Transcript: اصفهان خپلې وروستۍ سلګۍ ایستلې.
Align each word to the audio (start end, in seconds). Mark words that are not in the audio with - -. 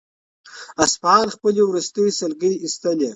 اصفهان 0.83 1.27
خپلې 1.35 1.61
وروستۍ 1.65 2.07
سلګۍ 2.19 2.53
ایستلې. 2.63 3.09